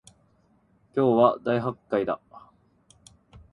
[0.95, 2.19] 今日は大発会だ